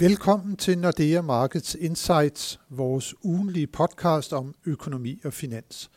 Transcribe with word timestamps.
Velkommen 0.00 0.56
til 0.56 0.78
Nordea 0.78 1.20
Markets 1.20 1.76
Insights, 1.80 2.60
vores 2.70 3.14
ugenlige 3.24 3.66
podcast 3.66 4.32
om 4.32 4.54
økonomi 4.66 5.20
og 5.24 5.32
finans. 5.32 5.90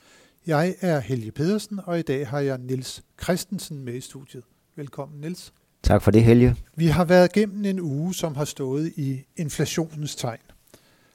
Jeg 0.47 0.76
er 0.81 0.99
Helge 0.99 1.31
Pedersen, 1.31 1.79
og 1.83 1.99
i 1.99 2.02
dag 2.02 2.28
har 2.28 2.39
jeg 2.39 2.58
Nils 2.58 3.04
Christensen 3.24 3.84
med 3.86 3.94
i 3.94 4.02
studiet. 4.02 4.44
Velkommen, 4.76 5.21
Nils. 5.21 5.54
Tak 5.84 6.02
for 6.02 6.12
det, 6.12 6.24
Helge. 6.24 6.55
Vi 6.76 6.88
har 6.88 7.05
været 7.05 7.31
gennem 7.31 7.66
en 7.66 7.79
uge, 7.79 8.13
som 8.13 8.35
har 8.35 8.46
stået 8.46 8.94
i 8.96 9.24
inflationens 9.38 10.15
tegn. 10.15 10.40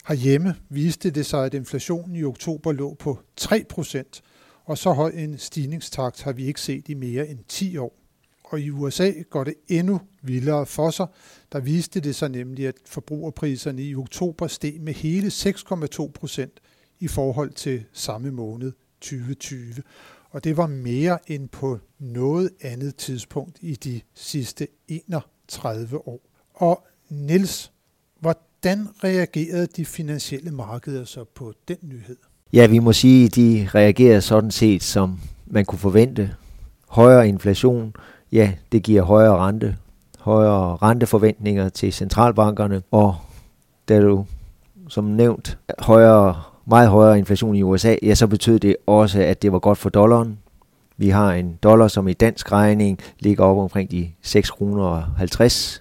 Herhjemme 0.06 0.54
viste 0.68 1.10
det 1.10 1.26
sig, 1.26 1.44
at 1.44 1.54
inflationen 1.54 2.16
i 2.16 2.24
oktober 2.24 2.72
lå 2.72 2.94
på 2.94 3.18
3 3.36 3.64
procent, 3.68 4.22
og 4.64 4.78
så 4.78 4.92
høj 4.92 5.10
en 5.14 5.38
stigningstakt 5.38 6.22
har 6.22 6.32
vi 6.32 6.44
ikke 6.44 6.60
set 6.60 6.88
i 6.88 6.94
mere 6.94 7.28
end 7.28 7.38
10 7.48 7.76
år. 7.76 7.92
Og 8.50 8.60
i 8.60 8.70
USA 8.70 9.12
går 9.30 9.44
det 9.44 9.54
endnu 9.68 10.00
vildere 10.22 10.66
for 10.66 10.90
sig. 10.90 11.06
Der 11.52 11.60
viste 11.60 12.00
det 12.00 12.14
sig 12.14 12.28
nemlig, 12.28 12.66
at 12.66 12.74
forbrugerpriserne 12.86 13.82
i 13.82 13.94
oktober 13.94 14.46
steg 14.46 14.80
med 14.80 14.94
hele 14.94 15.26
6,2 15.26 16.10
procent 16.10 16.60
i 17.00 17.08
forhold 17.08 17.50
til 17.50 17.84
samme 17.92 18.30
måned 18.30 18.72
2020. 19.00 19.74
Og 20.30 20.44
det 20.44 20.56
var 20.56 20.66
mere 20.66 21.18
end 21.26 21.48
på 21.48 21.78
noget 21.98 22.50
andet 22.60 22.96
tidspunkt 22.96 23.58
i 23.60 23.74
de 23.74 24.00
sidste 24.14 24.68
31 24.88 26.08
år. 26.08 26.20
Og 26.54 26.86
Niels, 27.08 27.72
hvordan 28.20 28.88
reagerede 29.04 29.66
de 29.66 29.84
finansielle 29.84 30.50
markeder 30.50 31.04
så 31.04 31.24
på 31.24 31.52
den 31.68 31.76
nyhed? 31.82 32.16
Ja, 32.52 32.66
vi 32.66 32.78
må 32.78 32.92
sige, 32.92 33.24
at 33.24 33.34
de 33.34 33.68
reagerede 33.74 34.20
sådan 34.20 34.50
set, 34.50 34.82
som 34.82 35.20
man 35.46 35.64
kunne 35.64 35.78
forvente. 35.78 36.34
Højere 36.88 37.28
inflation, 37.28 37.94
ja, 38.32 38.52
det 38.72 38.82
giver 38.82 39.02
højere 39.02 39.36
rente, 39.36 39.76
højere 40.18 40.76
renteforventninger 40.76 41.68
til 41.68 41.92
centralbankerne, 41.92 42.82
og 42.90 43.16
da 43.88 44.00
du 44.00 44.24
som 44.88 45.04
nævnt 45.04 45.58
højere, 45.78 46.42
meget 46.66 46.88
højere 46.88 47.18
inflation 47.18 47.54
i 47.54 47.62
USA, 47.62 47.96
ja, 48.02 48.14
så 48.14 48.26
betød 48.26 48.58
det 48.58 48.76
også, 48.86 49.22
at 49.22 49.42
det 49.42 49.52
var 49.52 49.58
godt 49.58 49.78
for 49.78 49.88
dollaren. 49.88 50.38
Vi 50.96 51.08
har 51.08 51.32
en 51.32 51.58
dollar, 51.62 51.88
som 51.88 52.08
i 52.08 52.12
dansk 52.12 52.52
regning 52.52 52.98
ligger 53.20 53.44
op 53.44 53.58
omkring 53.58 53.90
de 53.90 54.10
6 54.22 54.50
kroner 54.50 54.84
og 54.84 55.02
50. 55.02 55.80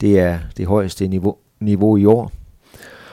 Det 0.00 0.20
er 0.20 0.38
det 0.56 0.66
højeste 0.66 1.08
niveau, 1.08 1.36
niveau 1.60 1.96
i 1.96 2.06
år. 2.06 2.32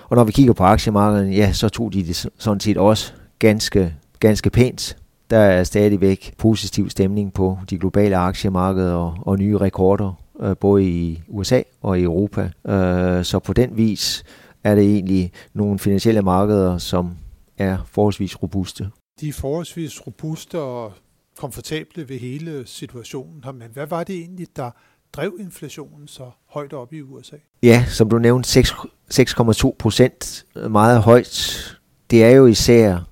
Og 0.09 0.16
når 0.16 0.23
vi 0.23 0.32
kigger 0.32 0.54
på 0.54 0.64
aktiemarkedet, 0.64 1.36
ja, 1.36 1.52
så 1.52 1.70
tog 1.70 1.94
de 1.94 2.04
det 2.04 2.28
sådan 2.38 2.59
set 2.59 2.78
også 2.78 3.14
ganske, 3.39 3.94
ganske 4.20 4.50
pænt. 4.50 4.98
Der 5.30 5.38
er 5.38 5.64
stadigvæk 5.64 6.34
positiv 6.38 6.90
stemning 6.90 7.34
på 7.34 7.58
de 7.70 7.78
globale 7.78 8.18
aktiemarkeder 8.18 8.94
og, 8.94 9.18
og 9.22 9.38
nye 9.38 9.58
rekorder, 9.58 10.14
øh, 10.42 10.58
både 10.58 10.90
i 10.90 11.22
USA 11.28 11.62
og 11.82 12.00
i 12.00 12.04
Europa. 12.04 12.52
Øh, 12.68 13.26
så 13.26 13.40
på 13.40 13.54
den 13.54 13.78
vis 13.78 14.24
er 14.64 14.76
det 14.76 14.84
egentlig 14.84 15.32
nogle 15.54 15.80
finansielle 15.80 16.22
markeder, 16.22 16.78
som 16.78 17.18
er 17.58 17.78
forholdsvis 17.92 18.44
robuste. 18.44 18.90
De 19.22 19.30
er 19.30 19.34
forholdsvis 19.34 20.08
robuste 20.08 20.60
og 20.60 20.94
komfortable 21.38 22.10
ved 22.10 22.20
hele 22.20 22.64
situationen 22.66 23.44
her, 23.44 23.52
men 23.52 23.68
hvad 23.74 23.88
var 23.88 24.04
det 24.04 24.16
egentlig, 24.16 24.48
der 24.56 24.72
drev 25.14 25.38
inflationen 25.40 26.08
så 26.08 26.24
højt 26.50 26.74
op 26.74 26.94
i 26.94 27.02
USA? 27.02 27.36
Ja, 27.64 27.86
som 27.88 28.10
du 28.10 28.20
nævnte, 28.20 28.60
6,2 28.60 29.76
procent 29.80 30.46
meget 30.70 31.02
højt. 31.02 31.66
Det 32.12 32.24
er 32.24 32.30
jo 32.30 32.46
især 32.46 33.09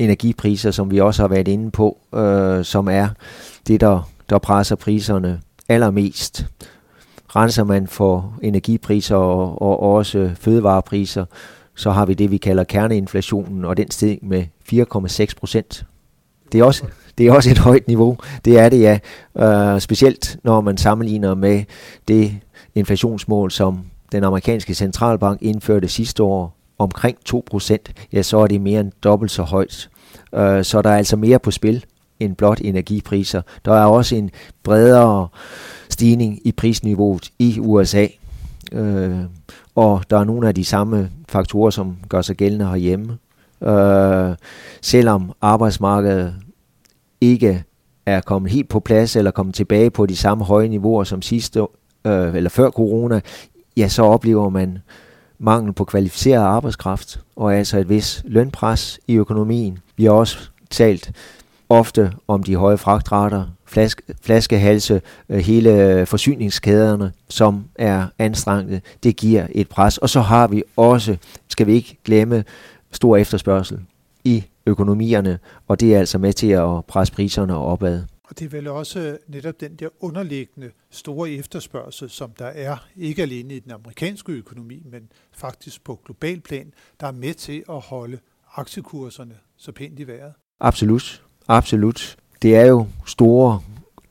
energipriser, 0.00 0.70
som 0.70 0.90
vi 0.90 1.00
også 1.00 1.22
har 1.22 1.28
været 1.28 1.48
inde 1.48 1.70
på, 1.70 1.98
øh, 2.14 2.64
som 2.64 2.88
er 2.88 3.08
det, 3.66 3.80
der, 3.80 4.10
der 4.30 4.38
presser 4.38 4.76
priserne 4.76 5.40
allermest. 5.68 6.46
Renser 7.36 7.64
man 7.64 7.86
for 7.86 8.34
energipriser 8.42 9.16
og, 9.16 9.62
og 9.62 9.80
også 9.80 10.30
fødevarepriser, 10.34 11.24
så 11.74 11.90
har 11.90 12.06
vi 12.06 12.14
det, 12.14 12.30
vi 12.30 12.36
kalder 12.36 12.64
kerneinflationen, 12.64 13.64
og 13.64 13.76
den 13.76 13.90
steg 13.90 14.18
med 14.22 14.44
4,6 14.72 15.34
procent. 15.38 15.84
Det 16.52 16.60
er 16.60 16.64
også, 16.64 16.84
det 17.18 17.26
er 17.26 17.32
også 17.32 17.50
et 17.50 17.58
højt 17.58 17.88
niveau. 17.88 18.16
Det 18.44 18.58
er 18.58 18.68
det, 18.68 18.80
ja. 18.80 18.98
Uh, 19.74 19.80
specielt 19.80 20.38
når 20.44 20.60
man 20.60 20.76
sammenligner 20.76 21.34
med 21.34 21.64
det 22.08 22.34
inflationsmål, 22.74 23.50
som 23.50 23.80
den 24.12 24.24
amerikanske 24.24 24.74
centralbank 24.74 25.42
indførte 25.42 25.88
sidste 25.88 26.22
år 26.22 26.56
omkring 26.78 27.16
2%, 27.28 27.76
ja, 28.12 28.22
så 28.22 28.38
er 28.38 28.46
det 28.46 28.60
mere 28.60 28.80
end 28.80 28.92
dobbelt 29.04 29.30
så 29.30 29.42
højt. 29.42 29.90
Øh, 30.34 30.64
så 30.64 30.82
der 30.82 30.90
er 30.90 30.96
altså 30.96 31.16
mere 31.16 31.38
på 31.38 31.50
spil 31.50 31.84
end 32.20 32.36
blot 32.36 32.60
energipriser. 32.60 33.42
Der 33.64 33.72
er 33.72 33.84
også 33.84 34.16
en 34.16 34.30
bredere 34.62 35.28
stigning 35.88 36.38
i 36.44 36.52
prisniveauet 36.52 37.30
i 37.38 37.60
USA. 37.60 38.06
Øh, 38.72 39.18
og 39.74 40.02
der 40.10 40.18
er 40.18 40.24
nogle 40.24 40.48
af 40.48 40.54
de 40.54 40.64
samme 40.64 41.10
faktorer, 41.28 41.70
som 41.70 41.96
gør 42.08 42.22
sig 42.22 42.36
gældende 42.36 42.66
herhjemme. 42.66 43.18
Øh, 43.62 44.36
selvom 44.80 45.32
arbejdsmarkedet 45.40 46.34
ikke 47.20 47.64
er 48.06 48.20
kommet 48.20 48.52
helt 48.52 48.68
på 48.68 48.80
plads 48.80 49.16
eller 49.16 49.30
kommet 49.30 49.54
tilbage 49.54 49.90
på 49.90 50.06
de 50.06 50.16
samme 50.16 50.44
høje 50.44 50.68
niveauer 50.68 51.04
som 51.04 51.22
sidste 51.22 51.60
øh, 52.04 52.34
eller 52.34 52.50
før 52.50 52.70
corona, 52.70 53.20
ja, 53.76 53.88
så 53.88 54.02
oplever 54.02 54.48
man 54.48 54.78
mangel 55.40 55.72
på 55.72 55.84
kvalificeret 55.84 56.42
arbejdskraft 56.42 57.20
og 57.36 57.54
altså 57.54 57.78
et 57.78 57.88
vis 57.88 58.22
lønpres 58.24 59.00
i 59.08 59.14
økonomien. 59.14 59.78
Vi 59.96 60.04
har 60.04 60.12
også 60.12 60.38
talt 60.70 61.12
ofte 61.68 62.12
om 62.28 62.42
de 62.42 62.56
høje 62.56 62.78
fragtrater, 62.78 63.44
flaske, 63.64 64.02
flaskehalse, 64.22 65.02
øh, 65.28 65.38
hele 65.38 66.06
forsyningskæderne, 66.06 67.12
som 67.28 67.64
er 67.74 68.06
anstrengte. 68.18 68.82
Det 69.02 69.16
giver 69.16 69.46
et 69.50 69.68
pres. 69.68 69.98
Og 69.98 70.10
så 70.10 70.20
har 70.20 70.46
vi 70.46 70.62
også, 70.76 71.16
skal 71.48 71.66
vi 71.66 71.72
ikke 71.72 71.98
glemme, 72.04 72.44
stor 72.92 73.16
efterspørgsel 73.16 73.78
i 74.24 74.44
økonomierne, 74.66 75.38
og 75.68 75.80
det 75.80 75.94
er 75.94 75.98
altså 75.98 76.18
med 76.18 76.32
til 76.32 76.50
at 76.50 76.84
presse 76.88 77.14
priserne 77.14 77.56
opad. 77.56 78.02
Og 78.30 78.38
det 78.38 78.44
er 78.44 78.48
vel 78.48 78.68
også 78.68 79.18
netop 79.28 79.60
den 79.60 79.74
der 79.74 79.88
underliggende 80.00 80.70
store 80.90 81.30
efterspørgsel, 81.30 82.10
som 82.10 82.30
der 82.38 82.46
er, 82.46 82.76
ikke 82.96 83.22
alene 83.22 83.54
i 83.54 83.58
den 83.58 83.72
amerikanske 83.72 84.32
økonomi, 84.32 84.82
men 84.90 85.02
faktisk 85.32 85.84
på 85.84 86.00
global 86.04 86.40
plan, 86.40 86.72
der 87.00 87.06
er 87.06 87.12
med 87.12 87.34
til 87.34 87.62
at 87.68 87.80
holde 87.80 88.18
aktiekurserne 88.56 89.34
så 89.56 89.72
pænt 89.72 89.98
i 89.98 90.06
vejret. 90.06 90.32
Absolut, 90.60 91.22
absolut. 91.48 92.16
Det 92.42 92.56
er 92.56 92.66
jo 92.66 92.86
store 93.06 93.60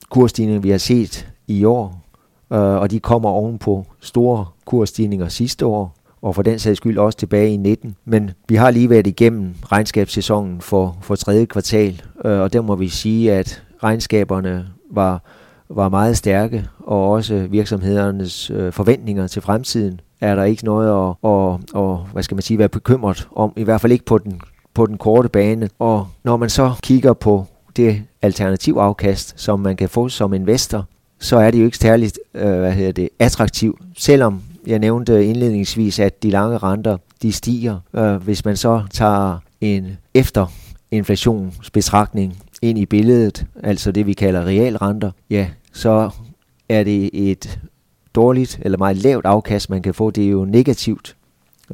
kursstigninger, 0.09 0.61
vi 0.61 0.69
har 0.69 0.77
set 0.77 1.31
i 1.47 1.63
år, 1.63 2.05
øh, 2.53 2.59
og 2.59 2.91
de 2.91 2.99
kommer 2.99 3.29
ovenpå 3.29 3.85
store 3.99 4.45
kursstigninger 4.65 5.27
sidste 5.27 5.65
år, 5.65 5.95
og 6.21 6.35
for 6.35 6.41
den 6.41 6.59
sags 6.59 6.77
skyld 6.77 6.97
også 6.97 7.17
tilbage 7.17 7.53
i 7.53 7.57
19. 7.57 7.95
Men 8.05 8.31
vi 8.49 8.55
har 8.55 8.71
lige 8.71 8.89
været 8.89 9.07
igennem 9.07 9.55
regnskabssæsonen 9.71 10.61
for, 10.61 10.97
for 11.01 11.15
tredje 11.15 11.45
kvartal, 11.45 12.01
øh, 12.25 12.39
og 12.39 12.53
der 12.53 12.61
må 12.61 12.75
vi 12.75 12.89
sige, 12.89 13.33
at 13.33 13.63
regnskaberne 13.83 14.67
var, 14.91 15.21
var 15.69 15.89
meget 15.89 16.17
stærke, 16.17 16.65
og 16.79 17.11
også 17.11 17.47
virksomhedernes 17.49 18.49
øh, 18.49 18.73
forventninger 18.73 19.27
til 19.27 19.41
fremtiden 19.41 20.01
er 20.21 20.35
der 20.35 20.43
ikke 20.43 20.65
noget 20.65 21.09
at, 21.09 21.29
at, 21.29 21.81
at, 21.81 21.97
hvad 22.13 22.23
skal 22.23 22.35
man 22.35 22.41
sige, 22.41 22.57
være 22.57 22.69
bekymret 22.69 23.27
om, 23.35 23.53
i 23.55 23.63
hvert 23.63 23.81
fald 23.81 23.91
ikke 23.91 24.05
på 24.05 24.17
den, 24.17 24.41
på 24.73 24.85
den 24.85 24.97
korte 24.97 25.29
bane. 25.29 25.69
Og 25.79 26.07
når 26.23 26.37
man 26.37 26.49
så 26.49 26.73
kigger 26.83 27.13
på 27.13 27.45
det 27.75 28.03
alternativafkast, 28.21 29.33
som 29.35 29.59
man 29.59 29.75
kan 29.75 29.89
få 29.89 30.09
som 30.09 30.33
investor, 30.33 30.85
så 31.19 31.37
er 31.37 31.51
det 31.51 31.59
jo 31.59 31.65
ikke 31.65 31.77
særligt 31.77 32.19
øh, 32.33 32.59
hvad 32.59 32.71
hedder 32.71 32.91
det, 32.91 33.09
attraktivt, 33.19 33.81
selvom 33.97 34.41
jeg 34.67 34.79
nævnte 34.79 35.25
indledningsvis, 35.25 35.99
at 35.99 36.23
de 36.23 36.29
lange 36.29 36.57
renter 36.57 36.97
de 37.21 37.31
stiger. 37.31 37.79
Øh, 37.93 38.15
hvis 38.15 38.45
man 38.45 38.57
så 38.57 38.83
tager 38.91 39.37
en 39.61 39.97
efter 40.13 40.45
inflationsbetragtning, 40.91 42.37
ind 42.61 42.77
i 42.77 42.85
billedet, 42.85 43.45
altså 43.63 43.91
det 43.91 44.05
vi 44.05 44.13
kalder 44.13 44.45
realrenter, 44.45 45.11
ja, 45.29 45.47
så 45.73 46.09
er 46.69 46.83
det 46.83 47.09
et 47.13 47.59
dårligt 48.15 48.59
eller 48.61 48.77
meget 48.77 48.97
lavt 48.97 49.25
afkast, 49.25 49.69
man 49.69 49.81
kan 49.81 49.93
få. 49.93 50.11
Det 50.11 50.25
er 50.25 50.29
jo 50.29 50.45
negativt. 50.45 51.15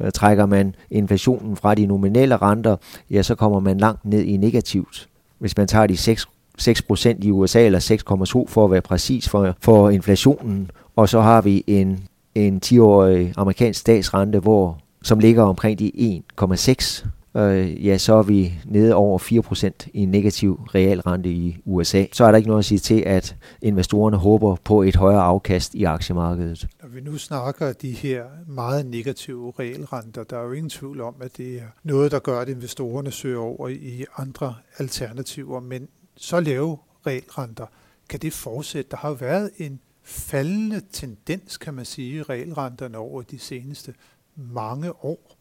Øh, 0.00 0.10
trækker 0.12 0.46
man 0.46 0.74
inflationen 0.90 1.56
fra 1.56 1.74
de 1.74 1.86
nominelle 1.86 2.36
renter, 2.36 2.76
ja, 3.10 3.22
så 3.22 3.34
kommer 3.34 3.60
man 3.60 3.78
langt 3.78 4.04
ned 4.04 4.22
i 4.22 4.36
negativt. 4.36 5.08
Hvis 5.38 5.56
man 5.56 5.68
tager 5.68 5.86
de 5.86 5.96
6 5.96 6.26
6% 6.60 7.08
i 7.22 7.30
USA, 7.30 7.66
eller 7.66 8.44
6,2 8.44 8.52
for 8.52 8.64
at 8.64 8.70
være 8.70 8.80
præcis 8.80 9.28
for, 9.28 9.56
for 9.60 9.90
inflationen, 9.90 10.70
og 10.96 11.08
så 11.08 11.20
har 11.20 11.42
vi 11.42 11.64
en 11.66 12.08
en 12.36 12.60
10-årig 12.66 13.32
amerikansk 13.36 13.80
statsrente, 13.80 14.38
hvor, 14.38 14.78
som 15.02 15.18
ligger 15.18 15.42
omkring 15.42 15.78
de 15.78 16.20
1,6, 16.42 17.06
øh, 17.36 17.86
ja, 17.86 17.98
så 17.98 18.14
er 18.14 18.22
vi 18.22 18.54
nede 18.64 18.94
over 18.94 19.18
4% 19.18 19.88
i 19.94 20.04
negativ 20.04 20.54
realrente 20.54 21.30
i 21.30 21.58
USA. 21.64 22.04
Så 22.12 22.24
er 22.24 22.30
der 22.30 22.36
ikke 22.36 22.48
noget 22.48 22.58
at 22.58 22.64
sige 22.64 22.78
til, 22.78 23.02
at 23.06 23.36
investorerne 23.62 24.16
håber 24.16 24.56
på 24.64 24.82
et 24.82 24.96
højere 24.96 25.22
afkast 25.22 25.74
i 25.74 25.84
aktiemarkedet. 25.84 26.68
Når 26.82 26.88
vi 26.88 27.00
nu 27.00 27.18
snakker 27.18 27.72
de 27.72 27.90
her 27.90 28.24
meget 28.46 28.86
negative 28.86 29.52
realrenter, 29.58 30.24
der 30.24 30.38
er 30.38 30.44
jo 30.44 30.52
ingen 30.52 30.70
tvivl 30.70 31.00
om, 31.00 31.14
at 31.20 31.36
det 31.36 31.56
er 31.56 31.66
noget, 31.84 32.10
der 32.10 32.18
gør, 32.18 32.40
at 32.40 32.48
investorerne 32.48 33.10
søger 33.10 33.40
over 33.40 33.68
i 33.68 34.04
andre 34.16 34.54
alternativer, 34.78 35.60
men 35.60 35.88
så 36.16 36.40
lave 36.40 36.78
realrenter, 37.06 37.66
kan 38.08 38.20
det 38.20 38.32
fortsætte? 38.32 38.90
Der 38.90 38.96
har 38.96 39.08
jo 39.08 39.14
været 39.14 39.50
en 39.58 39.80
faldende 40.02 40.80
tendens, 40.92 41.56
kan 41.56 41.74
man 41.74 41.84
sige, 41.84 42.16
i 42.16 42.22
realrenterne 42.22 42.98
over 42.98 43.22
de 43.22 43.38
seneste 43.38 43.94
mange 44.36 45.04
år. 45.04 45.35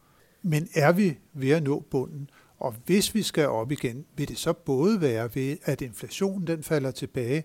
Men 0.47 0.67
er 0.73 0.91
vi 0.91 1.17
ved 1.33 1.49
at 1.49 1.63
nå 1.63 1.83
bunden? 1.91 2.29
Og 2.59 2.73
hvis 2.85 3.15
vi 3.15 3.21
skal 3.21 3.47
op 3.47 3.71
igen, 3.71 4.05
vil 4.17 4.27
det 4.27 4.37
så 4.37 4.53
både 4.53 5.01
være 5.01 5.29
ved, 5.33 5.57
at 5.63 5.81
inflationen 5.81 6.47
den 6.47 6.63
falder 6.63 6.91
tilbage, 6.91 7.43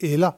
eller 0.00 0.30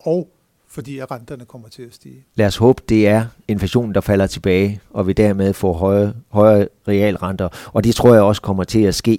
og 0.00 0.28
fordi 0.68 0.98
at 0.98 1.10
renterne 1.10 1.44
kommer 1.44 1.68
til 1.68 1.82
at 1.82 1.94
stige. 1.94 2.24
Lad 2.34 2.46
os 2.46 2.56
håbe, 2.56 2.82
det 2.88 3.08
er 3.08 3.26
inflationen, 3.48 3.94
der 3.94 4.00
falder 4.00 4.26
tilbage, 4.26 4.80
og 4.90 5.06
vi 5.06 5.12
dermed 5.12 5.52
får 5.52 5.72
høje, 5.72 6.14
højere 6.28 6.68
realrenter. 6.88 7.48
Og 7.72 7.84
det 7.84 7.94
tror 7.94 8.14
jeg 8.14 8.22
også 8.22 8.42
kommer 8.42 8.64
til 8.64 8.82
at 8.82 8.94
ske. 8.94 9.18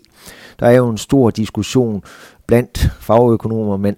Der 0.59 0.67
er 0.67 0.71
jo 0.71 0.89
en 0.89 0.97
stor 0.97 1.29
diskussion 1.29 2.03
blandt 2.47 2.77
fagøkonomer, 2.99 3.77
men 3.77 3.95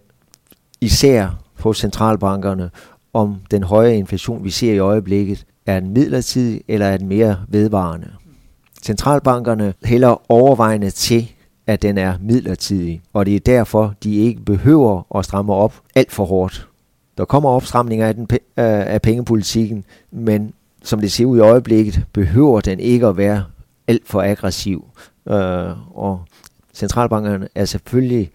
især 0.82 1.44
på 1.58 1.74
centralbankerne, 1.74 2.72
om 3.14 3.36
den 3.52 3.64
høje 3.64 3.98
inflation, 3.98 4.44
vi 4.44 4.50
ser 4.50 4.74
i 4.74 4.80
øjeblikket, 4.80 5.46
er 5.66 5.80
den 5.80 5.94
midlertidig 5.94 6.62
eller 6.68 6.86
er 6.86 6.98
den 6.98 7.08
mere 7.08 7.46
vedvarende. 7.48 8.12
Centralbankerne 8.86 9.74
hælder 9.84 10.32
overvejende 10.32 10.90
til, 10.90 11.32
at 11.68 11.82
den 11.82 11.98
er 11.98 12.14
midlertidig, 12.22 13.02
og 13.14 13.26
det 13.26 13.36
er 13.36 13.40
derfor, 13.40 13.94
de 14.04 14.16
ikke 14.16 14.42
behøver 14.42 15.18
at 15.18 15.26
stramme 15.26 15.54
op 15.54 15.74
alt 15.96 16.12
for 16.12 16.26
hårdt. 16.26 16.68
Der 17.18 17.26
kommer 17.26 17.50
opstramninger 17.50 18.08
af, 18.08 18.16
den, 18.16 18.28
øh, 18.32 18.38
af 18.58 19.02
pengepolitikken, 19.02 19.84
men 20.12 20.54
som 20.84 21.00
det 21.00 21.12
ser 21.12 21.26
ud 21.26 21.38
i 21.38 21.42
øjeblikket, 21.42 22.06
behøver 22.14 22.62
den 22.62 22.80
ikke 22.80 23.08
at 23.08 23.18
være 23.18 23.44
alt 23.88 24.08
for 24.08 24.22
aggressiv. 24.22 24.86
Øh, 25.30 25.98
og 25.98 26.22
centralbankerne 26.74 27.48
er 27.56 27.66
selvfølgelig 27.66 28.32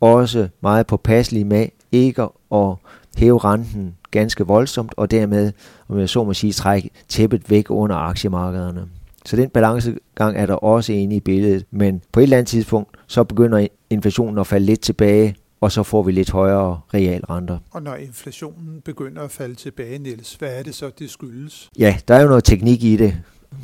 også 0.00 0.48
meget 0.60 0.86
påpasselige 0.86 1.44
med 1.44 1.66
ikke 1.92 2.22
at 2.52 2.74
hæve 3.16 3.38
renten 3.38 3.94
ganske 4.10 4.46
voldsomt, 4.46 4.94
og 4.96 5.10
dermed, 5.10 5.52
om 5.88 5.98
jeg 5.98 6.08
så 6.08 6.24
må 6.24 6.34
sige, 6.34 6.52
trække 6.52 6.90
tæppet 7.08 7.50
væk 7.50 7.70
under 7.70 7.96
aktiemarkederne. 7.96 8.86
Så 9.26 9.36
den 9.36 9.50
balancegang 9.50 10.36
er 10.36 10.46
der 10.46 10.54
også 10.54 10.92
inde 10.92 11.16
i 11.16 11.20
billedet, 11.20 11.64
men 11.70 12.02
på 12.12 12.20
et 12.20 12.22
eller 12.22 12.36
andet 12.36 12.48
tidspunkt, 12.48 12.96
så 13.06 13.24
begynder 13.24 13.66
inflationen 13.90 14.38
at 14.38 14.46
falde 14.46 14.66
lidt 14.66 14.80
tilbage, 14.80 15.36
og 15.60 15.72
så 15.72 15.82
får 15.82 16.02
vi 16.02 16.12
lidt 16.12 16.30
højere 16.30 16.80
realrenter. 16.94 17.58
Og 17.70 17.82
når 17.82 17.94
inflationen 17.94 18.80
begynder 18.84 19.22
at 19.22 19.30
falde 19.30 19.54
tilbage, 19.54 19.98
Niels, 19.98 20.34
hvad 20.34 20.58
er 20.58 20.62
det 20.62 20.74
så, 20.74 20.90
det 20.98 21.10
skyldes? 21.10 21.70
Ja, 21.78 21.96
der 22.08 22.14
er 22.14 22.22
jo 22.22 22.28
noget 22.28 22.44
teknik 22.44 22.84
i 22.84 22.96
det. 22.96 23.16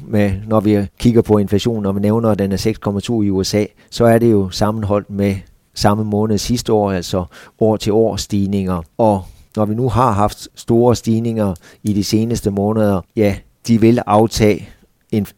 Med, 0.06 0.32
når 0.46 0.60
vi 0.60 0.86
kigger 0.98 1.22
på 1.22 1.38
inflationen, 1.38 1.86
og 1.86 1.94
vi 1.94 2.00
nævner, 2.00 2.28
at 2.30 2.38
den 2.38 2.52
er 2.52 2.76
6,2 3.10 3.22
i 3.22 3.30
USA, 3.30 3.64
så 3.90 4.04
er 4.04 4.18
det 4.18 4.30
jo 4.30 4.50
sammenholdt 4.50 5.10
med 5.10 5.36
samme 5.74 6.04
måned 6.04 6.38
sidste 6.38 6.72
år, 6.72 6.92
altså 6.92 7.24
år 7.58 7.76
til 7.76 7.92
år 7.92 8.16
stigninger. 8.16 8.82
Og 8.98 9.24
når 9.56 9.64
vi 9.64 9.74
nu 9.74 9.88
har 9.88 10.12
haft 10.12 10.48
store 10.54 10.96
stigninger 10.96 11.54
i 11.82 11.92
de 11.92 12.04
seneste 12.04 12.50
måneder, 12.50 13.00
ja, 13.16 13.36
de 13.66 13.80
vil 13.80 13.98
aftage 14.06 14.68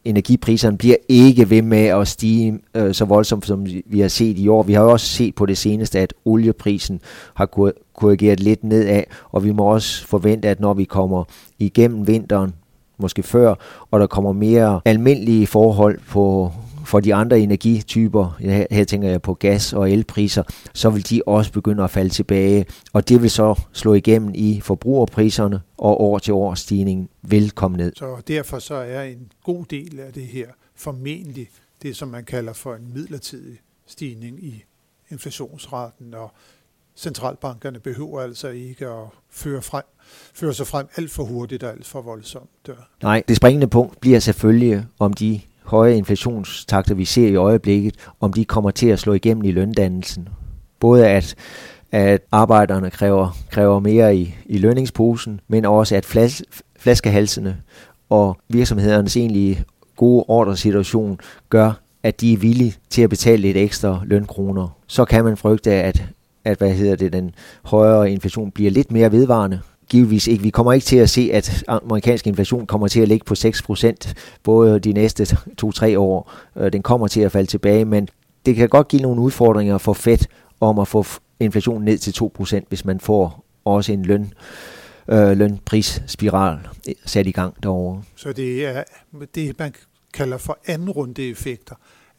energipriserne 0.05 0.79
bliver 0.79 0.97
ikke 1.09 1.51
ved 1.51 1.63
med 1.63 1.87
at 1.87 2.09
stige 2.09 2.59
øh, 2.75 2.95
så 2.95 3.05
voldsomt, 3.05 3.47
som 3.47 3.67
vi 3.87 4.01
har 4.01 4.09
set 4.09 4.39
i 4.39 4.49
år. 4.49 4.63
Vi 4.63 4.73
har 4.73 4.83
jo 4.83 4.91
også 4.91 5.07
set 5.07 5.35
på 5.35 5.47
det 5.47 5.59
seneste, 5.59 5.99
at 5.99 6.15
olieprisen 6.25 7.01
har 7.35 7.47
korrigeret 7.95 8.41
lidt 8.41 8.65
nedad, 8.65 9.03
og 9.33 9.45
vi 9.45 9.53
må 9.53 9.65
også 9.65 10.07
forvente, 10.07 10.49
at 10.49 10.61
når 10.61 10.75
vi 10.75 10.85
kommer 10.85 11.25
igennem 11.59 12.07
vinteren, 12.07 12.55
måske 12.99 13.23
før, 13.23 13.55
og 13.91 14.01
der 14.01 14.07
kommer 14.07 14.33
mere 14.33 14.81
almindelige 14.85 15.47
forhold 15.47 15.99
på, 16.09 16.53
for 16.85 17.01
de 17.01 17.15
andre 17.15 17.41
energityper, 17.41 18.37
her, 18.71 18.85
tænker 18.85 19.09
jeg 19.09 19.23
på 19.23 19.35
gas 19.35 19.73
og 19.73 19.91
elpriser, 19.91 20.43
så 20.75 20.91
vil 20.91 21.11
de 21.11 21.23
også 21.27 21.53
begynde 21.53 21.85
at 21.85 21.91
falde 21.91 22.11
tilbage, 22.11 22.67
og 22.93 23.09
det 23.09 23.23
vil 23.23 23.31
så 23.31 23.61
slå 23.73 23.95
igennem 23.95 24.31
i 24.35 24.61
forbrugerpriserne, 24.61 25.61
og 25.79 26.01
år 26.01 26.19
til 26.19 26.35
år 26.35 26.55
stigningen 26.55 27.09
vil 27.23 27.51
komme 27.51 27.77
ned. 27.77 27.93
Så 27.97 28.17
derfor 28.29 28.59
så 28.59 28.75
er 28.75 29.03
en 29.03 29.33
god 29.45 29.65
del 29.65 30.01
af 30.01 30.13
det 30.13 30.27
her 30.27 30.47
formentlig 30.75 31.49
det, 31.83 31.97
som 31.97 32.09
man 32.09 32.25
kalder 32.25 32.53
for 32.53 32.75
en 32.75 32.93
midlertidig 32.95 33.59
stigning 33.87 34.45
i 34.45 34.65
inflationsraten, 35.11 36.15
og 36.15 36.33
centralbankerne 36.97 37.81
behøver 37.81 38.21
altså 38.21 38.49
ikke 38.49 38.87
at 38.87 39.07
føre, 39.31 39.63
frem, 39.63 39.85
føre 40.35 40.55
sig 40.55 40.67
frem 40.67 40.87
alt 40.97 41.11
for 41.11 41.25
hurtigt 41.25 41.63
og 41.63 41.71
alt 41.71 41.87
for 41.87 42.03
voldsomt. 42.03 42.51
Nej, 43.03 43.23
det 43.29 43.37
springende 43.37 43.67
punkt 43.67 44.01
bliver 44.01 44.19
selvfølgelig, 44.19 44.87
om 44.99 45.13
de 45.13 45.41
høje 45.65 45.97
inflationstakter, 45.97 46.95
vi 46.95 47.05
ser 47.05 47.29
i 47.29 47.37
øjeblikket, 47.37 47.95
om 48.21 48.33
de 48.33 48.45
kommer 48.45 48.71
til 48.71 48.87
at 48.89 48.99
slå 48.99 49.13
igennem 49.13 49.45
i 49.45 49.51
løndannelsen. 49.51 50.29
Både 50.81 51.09
at, 51.09 51.35
at 51.93 52.21
arbejderne 52.33 52.91
kræver, 52.91 53.37
kræver 53.51 53.79
mere 53.81 54.17
i, 54.17 54.35
i 54.47 54.59
lønningsposen, 54.59 55.41
men 55.49 55.65
også 55.65 55.97
at 55.97 56.05
flas, 56.05 56.43
flaskehalsene 56.79 57.57
og 58.11 58.37
virksomhedernes 58.49 59.17
egentlige 59.17 59.65
gode 59.97 60.25
ordresituation 60.29 61.19
gør, 61.51 61.73
at 62.03 62.21
de 62.21 62.33
er 62.33 62.37
villige 62.37 62.75
til 62.91 63.03
at 63.03 63.11
betale 63.11 63.43
lidt 63.43 63.57
ekstra 63.57 64.01
lønkroner. 64.05 64.69
Så 64.87 65.05
kan 65.05 65.25
man 65.25 65.37
frygte, 65.37 65.73
at, 65.73 66.05
at 66.45 66.59
hvad 66.59 66.71
hedder 66.71 66.97
det, 66.97 67.13
den 67.13 67.35
højere 67.65 68.11
inflation 68.11 68.51
bliver 68.51 68.71
lidt 68.71 68.93
mere 68.93 69.13
vedvarende, 69.13 69.61
givetvis 69.95 70.27
ikke. 70.27 70.43
Vi 70.43 70.51
kommer 70.51 70.73
ikke 70.73 70.85
til 70.85 70.97
at 70.97 71.11
se, 71.11 71.31
at 71.33 71.65
amerikansk 71.69 72.27
inflation 72.27 72.67
kommer 72.67 72.89
til 72.89 73.01
at 73.01 73.09
ligge 73.09 73.25
på 73.25 73.35
6% 73.35 74.13
både 74.43 74.79
de 74.79 74.93
næste 74.93 75.37
2-3 75.65 75.99
år. 75.99 76.33
Øh, 76.57 76.73
den 76.73 76.83
kommer 76.83 77.09
til 77.09 77.21
at 77.21 77.33
falde 77.33 77.51
tilbage, 77.51 77.85
men 77.85 78.09
det 78.47 78.57
kan 78.57 78.69
godt 78.69 78.89
give 78.89 79.03
nogle 79.03 79.21
udfordringer 79.21 79.79
for 79.79 79.93
Fed 79.93 80.19
om 80.61 80.79
at 80.79 80.89
få 80.89 81.05
inflationen 81.41 81.85
ned 81.85 81.99
til 81.99 82.25
2%, 82.41 82.61
hvis 82.69 82.85
man 82.85 83.01
får 83.01 83.45
også 83.65 83.93
en 83.93 84.03
løn, 84.05 84.33
øh, 85.09 85.39
lønprisspiral 85.39 86.59
øh, 86.89 86.95
sat 87.07 87.27
i 87.27 87.33
gang 87.33 87.63
derovre. 87.63 88.03
Så 88.17 88.33
det 88.33 88.67
er 88.67 88.83
det, 89.35 89.59
man 89.59 89.75
kalder 90.15 90.39
for 90.39 90.59
anden 90.67 90.91
runde 90.91 91.31
effekter 91.31 91.75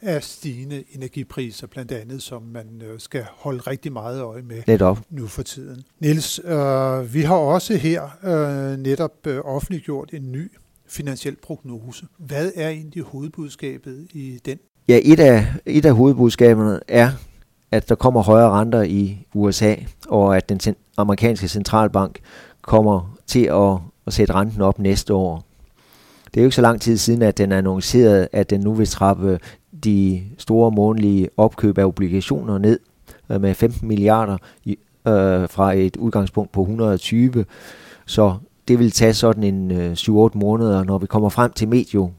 af 0.05 0.23
stigende 0.23 0.83
energipriser, 0.91 1.67
blandt 1.67 1.91
andet, 1.91 2.21
som 2.21 2.41
man 2.41 2.81
øh, 2.81 2.99
skal 2.99 3.25
holde 3.31 3.59
rigtig 3.59 3.93
meget 3.93 4.21
øje 4.21 4.41
med 4.41 4.61
netop. 4.67 4.99
nu 5.09 5.27
for 5.27 5.43
tiden. 5.43 5.83
Niels, 5.99 6.39
øh, 6.39 7.13
vi 7.13 7.21
har 7.21 7.35
også 7.35 7.75
her 7.75 8.03
øh, 8.23 8.77
netop 8.77 9.27
øh, 9.27 9.39
offentliggjort 9.45 10.09
en 10.13 10.31
ny 10.31 10.51
finansiel 10.87 11.35
prognose. 11.35 12.05
Hvad 12.17 12.51
er 12.55 12.69
egentlig 12.69 13.03
hovedbudskabet 13.03 14.07
i 14.13 14.39
den? 14.45 14.59
Ja, 14.87 14.99
et 15.03 15.19
af, 15.19 15.47
et 15.65 15.85
af 15.85 15.95
hovedbudskaberne 15.95 16.79
er, 16.87 17.11
at 17.71 17.89
der 17.89 17.95
kommer 17.95 18.21
højere 18.21 18.49
renter 18.49 18.81
i 18.81 19.27
USA, 19.33 19.75
og 20.07 20.37
at 20.37 20.49
den 20.49 20.75
amerikanske 20.97 21.47
centralbank 21.47 22.19
kommer 22.61 23.17
til 23.27 23.43
at, 23.45 23.77
at 24.07 24.13
sætte 24.13 24.33
renten 24.33 24.61
op 24.61 24.79
næste 24.79 25.13
år. 25.13 25.45
Det 26.25 26.37
er 26.37 26.43
jo 26.43 26.47
ikke 26.47 26.55
så 26.55 26.61
lang 26.61 26.81
tid 26.81 26.97
siden, 26.97 27.21
at 27.21 27.37
den 27.37 27.51
annoncerede, 27.51 28.27
at 28.31 28.49
den 28.49 28.61
nu 28.61 28.73
vil 28.73 28.87
trappe 28.87 29.39
de 29.85 30.21
store 30.37 30.71
månedlige 30.71 31.29
opkøb 31.37 31.77
af 31.77 31.85
obligationer 31.85 32.57
ned 32.57 32.79
øh, 33.29 33.41
med 33.41 33.53
15 33.53 33.87
milliarder 33.87 34.37
øh, 34.67 35.49
fra 35.49 35.73
et 35.73 35.97
udgangspunkt 35.97 36.51
på 36.51 36.61
120. 36.61 37.45
Så 38.05 38.35
det 38.67 38.79
vil 38.79 38.91
tage 38.91 39.13
sådan 39.13 39.43
en 39.43 39.71
øh, 39.71 39.91
7-8 39.91 40.05
måneder. 40.33 40.83
Når 40.83 40.97
vi 40.97 41.05
kommer 41.05 41.29
frem 41.29 41.51
til 41.51 41.67
medio 41.67 42.11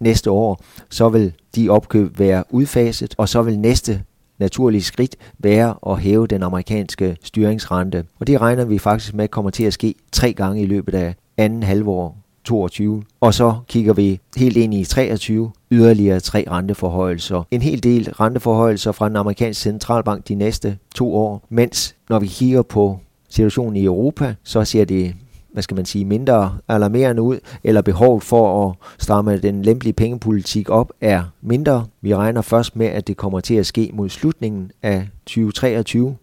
næste 0.00 0.30
år, 0.30 0.62
så 0.90 1.08
vil 1.08 1.32
de 1.56 1.68
opkøb 1.68 2.18
være 2.18 2.44
udfaset, 2.50 3.14
og 3.18 3.28
så 3.28 3.42
vil 3.42 3.58
næste 3.58 4.02
naturlige 4.38 4.82
skridt 4.82 5.16
være 5.38 5.74
at 5.86 6.00
hæve 6.00 6.26
den 6.26 6.42
amerikanske 6.42 7.16
styringsrente. 7.22 8.04
Og 8.20 8.26
det 8.26 8.40
regner 8.40 8.64
vi 8.64 8.78
faktisk 8.78 9.14
med 9.14 9.28
kommer 9.28 9.50
til 9.50 9.64
at 9.64 9.72
ske 9.72 9.94
tre 10.12 10.32
gange 10.32 10.62
i 10.62 10.66
løbet 10.66 10.94
af 10.94 11.14
anden 11.36 11.62
halvår 11.62 12.16
22. 12.44 13.02
Og 13.20 13.34
så 13.34 13.54
kigger 13.68 13.92
vi 13.92 14.20
helt 14.36 14.56
ind 14.56 14.74
i 14.74 14.84
23, 14.84 15.50
yderligere 15.70 16.20
tre 16.20 16.44
renteforhøjelser. 16.50 17.46
En 17.50 17.62
hel 17.62 17.82
del 17.82 18.12
renteforhøjelser 18.12 18.92
fra 18.92 19.08
den 19.08 19.16
amerikanske 19.16 19.62
centralbank 19.62 20.28
de 20.28 20.34
næste 20.34 20.78
to 20.94 21.14
år, 21.14 21.46
mens 21.48 21.96
når 22.08 22.18
vi 22.18 22.26
kigger 22.26 22.62
på 22.62 23.00
situationen 23.28 23.76
i 23.76 23.84
Europa, 23.84 24.34
så 24.44 24.64
ser 24.64 24.84
det 24.84 25.14
hvad 25.52 25.62
skal 25.62 25.74
man 25.74 25.84
sige, 25.84 26.04
mindre 26.04 26.58
alarmerende 26.68 27.22
ud, 27.22 27.38
eller 27.64 27.82
behovet 27.82 28.22
for 28.22 28.68
at 28.68 28.74
stramme 28.98 29.38
den 29.38 29.62
lempelige 29.62 29.92
pengepolitik 29.92 30.70
op 30.70 30.92
er 31.00 31.22
mindre. 31.42 31.86
Vi 32.00 32.14
regner 32.14 32.42
først 32.42 32.76
med, 32.76 32.86
at 32.86 33.08
det 33.08 33.16
kommer 33.16 33.40
til 33.40 33.54
at 33.54 33.66
ske 33.66 33.90
mod 33.94 34.08
slutningen 34.08 34.70
af 34.82 35.08
2023, 35.26 36.16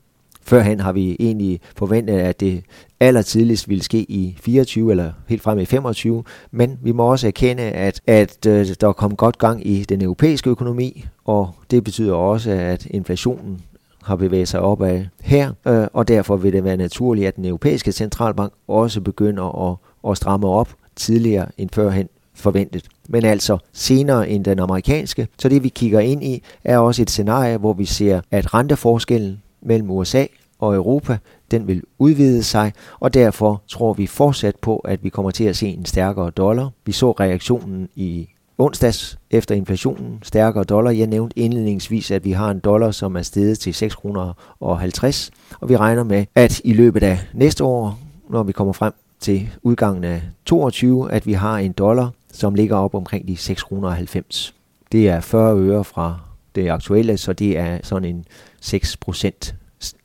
Førhen 0.47 0.79
har 0.79 0.91
vi 0.91 1.15
egentlig 1.19 1.59
forventet, 1.75 2.13
at 2.13 2.39
det 2.39 2.63
allertidligst 2.99 3.69
ville 3.69 3.83
ske 3.83 3.99
i 3.99 4.37
24 4.41 4.91
eller 4.91 5.11
helt 5.27 5.41
frem 5.41 5.59
i 5.59 5.65
25, 5.65 6.23
men 6.51 6.79
vi 6.81 6.91
må 6.91 7.03
også 7.03 7.27
erkende, 7.27 7.63
at, 7.63 8.01
at 8.07 8.45
øh, 8.45 8.67
der 8.81 8.91
kom 8.91 9.15
godt 9.15 9.37
gang 9.37 9.67
i 9.67 9.83
den 9.83 10.01
europæiske 10.01 10.49
økonomi, 10.49 11.05
og 11.25 11.49
det 11.71 11.83
betyder 11.83 12.13
også, 12.13 12.51
at 12.51 12.85
inflationen 12.85 13.61
har 14.03 14.15
bevæget 14.15 14.47
sig 14.47 14.59
opad 14.59 15.05
her, 15.21 15.51
øh, 15.67 15.87
og 15.93 16.07
derfor 16.07 16.37
vil 16.37 16.53
det 16.53 16.63
være 16.63 16.77
naturligt, 16.77 17.27
at 17.27 17.35
den 17.35 17.45
europæiske 17.45 17.91
centralbank 17.91 18.53
også 18.67 19.01
begynder 19.01 19.69
at, 19.71 19.77
at 20.11 20.17
stramme 20.17 20.47
op 20.47 20.69
tidligere 20.95 21.45
end 21.57 21.69
førhen 21.73 22.09
forventet. 22.33 22.85
Men 23.09 23.25
altså 23.25 23.57
senere 23.73 24.29
end 24.29 24.45
den 24.45 24.59
amerikanske. 24.59 25.27
Så 25.39 25.49
det 25.49 25.63
vi 25.63 25.69
kigger 25.69 25.99
ind 25.99 26.23
i 26.23 26.43
er 26.63 26.77
også 26.77 27.01
et 27.01 27.09
scenarie, 27.09 27.57
hvor 27.57 27.73
vi 27.73 27.85
ser, 27.85 28.21
at 28.31 28.53
renteforskellen 28.53 29.41
mellem 29.61 29.91
USA 29.91 30.25
og 30.59 30.75
Europa, 30.75 31.17
den 31.51 31.67
vil 31.67 31.83
udvide 31.97 32.43
sig, 32.43 32.73
og 32.99 33.13
derfor 33.13 33.61
tror 33.67 33.93
vi 33.93 34.07
fortsat 34.07 34.55
på, 34.55 34.77
at 34.77 35.03
vi 35.03 35.09
kommer 35.09 35.31
til 35.31 35.43
at 35.43 35.57
se 35.57 35.67
en 35.67 35.85
stærkere 35.85 36.29
dollar. 36.29 36.69
Vi 36.85 36.91
så 36.91 37.11
reaktionen 37.11 37.89
i 37.95 38.27
onsdags 38.57 39.19
efter 39.31 39.55
inflationen, 39.55 40.19
stærkere 40.23 40.63
dollar. 40.63 40.91
Jeg 40.91 41.07
nævnte 41.07 41.39
indledningsvis, 41.39 42.11
at 42.11 42.25
vi 42.25 42.31
har 42.31 42.51
en 42.51 42.59
dollar, 42.59 42.91
som 42.91 43.15
er 43.15 43.21
steget 43.21 43.59
til 43.59 43.73
6 43.73 43.95
kroner 43.95 44.55
og 44.59 44.79
50, 44.79 45.31
og 45.59 45.69
vi 45.69 45.77
regner 45.77 46.03
med, 46.03 46.25
at 46.35 46.61
i 46.63 46.73
løbet 46.73 47.03
af 47.03 47.19
næste 47.33 47.63
år, 47.63 47.99
når 48.29 48.43
vi 48.43 48.51
kommer 48.51 48.73
frem 48.73 48.93
til 49.19 49.49
udgangen 49.63 50.03
af 50.03 50.21
22, 50.45 51.11
at 51.11 51.25
vi 51.25 51.33
har 51.33 51.57
en 51.57 51.71
dollar, 51.71 52.11
som 52.31 52.55
ligger 52.55 52.75
op 52.75 52.95
omkring 52.95 53.27
de 53.27 53.37
6 53.37 53.63
kroner 53.63 53.87
og 53.87 53.95
90. 53.95 54.55
Det 54.91 55.09
er 55.09 55.19
40 55.19 55.57
øre 55.57 55.83
fra 55.83 56.19
det 56.55 56.69
aktuelle, 56.69 57.17
så 57.17 57.33
det 57.33 57.57
er 57.57 57.79
sådan 57.83 58.05
en 58.15 58.25
6% 58.65 59.53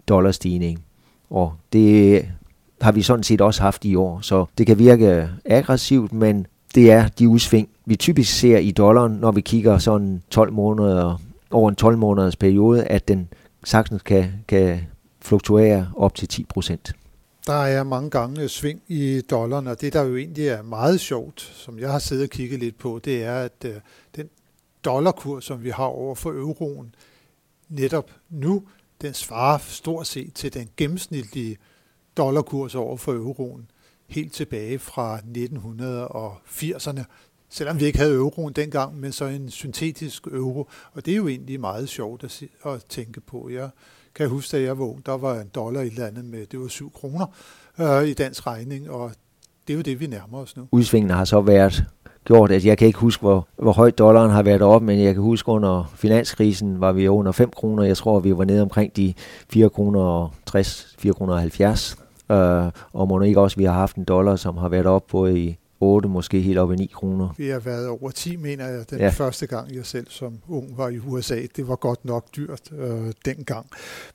dollarstigning. 0.09 0.85
Og 1.31 1.53
det 1.73 2.29
har 2.81 2.93
vi 2.93 3.03
sådan 3.03 3.23
set 3.23 3.41
også 3.41 3.63
haft 3.63 3.85
i 3.85 3.95
år, 3.95 4.21
så 4.21 4.45
det 4.59 4.67
kan 4.67 4.79
virke 4.79 5.31
aggressivt, 5.45 6.13
men 6.13 6.47
det 6.75 6.91
er 6.91 7.09
de 7.09 7.29
udsving, 7.29 7.69
vi 7.87 7.97
typisk 7.97 8.39
ser 8.41 8.59
i 8.59 8.71
dollaren, 8.71 9.13
når 9.13 9.33
vi 9.33 9.41
kigger 9.41 9.79
sådan 9.79 10.23
12 10.31 10.53
måneder, 10.53 11.21
over 11.51 11.69
en 11.69 11.77
12 11.77 11.99
måneders 11.99 12.37
periode, 12.37 12.85
at 12.85 13.09
den 13.09 13.29
sagtens 13.65 14.03
kan, 14.03 14.33
kan 14.49 14.81
fluktuere 15.21 15.89
op 15.97 16.15
til 16.15 16.29
10 16.29 16.45
procent. 16.45 16.93
Der 17.47 17.53
er 17.53 17.83
mange 17.83 18.11
gange 18.11 18.49
sving 18.49 18.83
i 18.89 19.21
dollaren, 19.21 19.67
og 19.67 19.81
det 19.81 19.93
der 19.93 20.03
jo 20.03 20.17
egentlig 20.17 20.49
er 20.49 20.63
meget 20.63 21.01
sjovt, 21.01 21.41
som 21.41 21.79
jeg 21.79 21.93
har 21.93 21.99
siddet 21.99 22.25
og 22.25 22.31
kigget 22.31 22.61
lidt 22.61 22.79
på, 22.79 23.01
det 23.05 23.25
er, 23.25 23.35
at 23.35 23.65
øh, 23.65 23.75
den 24.17 24.29
dollarkurs, 24.85 25.45
som 25.45 25.65
vi 25.65 25.71
har 25.71 25.85
over 25.85 26.15
for 26.15 26.31
euroen, 26.31 26.95
netop 27.69 28.11
nu, 28.31 28.63
den 29.03 29.15
svarer 29.15 29.59
stort 29.59 30.07
set 30.07 30.35
til 30.35 30.55
den 30.55 30.69
gennemsnitlige 30.77 31.57
dollarkurs 32.17 32.75
over 32.75 32.97
for 32.97 33.13
euroen 33.13 33.71
helt 34.09 34.33
tilbage 34.33 34.79
fra 34.79 35.19
1980'erne, 35.19 37.05
selvom 37.49 37.81
vi 37.81 37.85
ikke 37.85 37.99
havde 37.99 38.15
euroen 38.15 38.53
dengang, 38.53 39.01
men 39.01 39.13
så 39.13 39.25
en 39.25 39.51
syntetisk 39.51 40.27
euro, 40.27 40.69
og 40.93 41.07
det 41.07 41.13
er 41.13 41.17
jo 41.17 41.29
egentlig 41.29 41.61
meget 41.61 41.89
sjovt 41.89 42.25
at, 42.25 42.43
at 42.67 42.85
tænke 42.85 43.21
på. 43.21 43.49
Jeg 43.49 43.71
kan 44.15 44.29
huske, 44.29 44.57
da 44.57 44.63
jeg 44.63 44.79
var 44.79 44.85
ung, 44.85 45.07
der 45.07 45.17
var 45.17 45.41
en 45.41 45.51
dollar 45.55 45.81
i 45.81 45.89
landet 45.89 46.25
med, 46.25 46.47
det 46.47 46.61
var 46.61 46.69
7 46.69 46.93
kroner 46.93 47.27
øh, 47.81 48.09
i 48.09 48.15
dansk 48.15 48.47
regning, 48.47 48.91
og 48.91 49.13
det 49.67 49.73
er 49.73 49.77
jo 49.77 49.83
det, 49.83 50.01
vi 50.01 50.07
nærmer 50.07 50.39
os 50.39 50.57
nu. 50.57 50.69
Udsvingene 50.73 51.15
har 51.15 51.25
så 51.25 51.41
været 51.41 51.85
gjort, 52.25 52.53
at 52.53 52.65
jeg 52.65 52.79
kan 52.79 52.87
ikke 52.87 52.99
huske, 52.99 53.21
hvor, 53.21 53.49
hvor 53.57 53.73
højt 53.73 53.99
dollaren 53.99 54.31
har 54.31 54.43
været 54.43 54.63
op, 54.63 54.83
men 54.83 55.03
jeg 55.03 55.15
kan 55.15 55.23
huske 55.23 55.49
under 55.49 55.93
finanskrisen 55.97 56.81
var 56.81 56.93
vi 56.93 57.09
under 57.09 57.33
5 57.33 57.51
kroner. 57.57 57.83
Jeg 57.83 57.97
tror, 57.97 58.21
vi 58.21 58.37
var 58.37 58.45
nede 58.45 58.63
omkring 58.63 58.97
de 58.97 59.15
4 59.51 59.69
kroner 59.71 60.35
60, 60.47 60.95
4 60.99 61.13
kroner 61.13 61.37
70. 61.37 61.97
Øh, 62.31 62.71
og 62.93 63.09
må 63.09 63.21
ikke 63.21 63.41
også, 63.41 63.57
vi 63.57 63.65
har 63.65 63.73
haft 63.73 63.97
en 63.97 64.05
dollar, 64.05 64.37
som 64.37 64.57
har 64.57 64.69
været 64.69 64.87
op 64.87 65.07
på 65.07 65.27
i 65.27 65.57
8, 65.81 66.09
måske 66.09 66.41
helt 66.41 66.59
op 66.59 66.73
i 66.73 66.77
9 66.77 66.91
kroner. 66.95 67.29
Vi 67.37 67.49
har 67.49 67.59
været 67.59 67.89
over 67.89 68.11
10, 68.11 68.37
mener 68.37 68.69
jeg, 68.69 68.91
den 68.91 68.99
ja. 68.99 69.09
første 69.09 69.47
gang, 69.47 69.75
jeg 69.75 69.87
selv 69.87 70.07
som 70.11 70.39
ung 70.49 70.79
var 70.79 70.89
i 70.89 70.99
USA. 70.99 71.41
Det 71.57 71.69
var 71.69 71.77
godt 71.77 72.05
nok 72.05 72.25
dyrt 72.37 72.73
øh, 72.79 73.13
dengang. 73.25 73.67